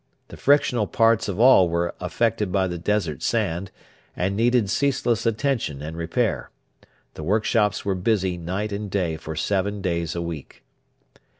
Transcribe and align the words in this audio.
The 0.29 0.35
frictional 0.35 0.87
parts 0.87 1.27
of 1.29 1.39
all 1.39 1.69
were 1.69 1.93
affected 1.99 2.51
by 2.51 2.67
the 2.67 2.79
desert 2.79 3.21
sand, 3.21 3.69
and 4.15 4.35
needed 4.35 4.67
ceaseless 4.67 5.27
attention 5.27 5.83
and 5.83 5.95
repair. 5.95 6.49
The 7.13 7.21
workshops 7.21 7.85
were 7.85 7.93
busy 7.93 8.35
night 8.35 8.71
and 8.71 8.89
day 8.89 9.15
for 9.15 9.35
seven 9.35 9.79
days 9.79 10.15
a 10.15 10.21
week. 10.23 10.63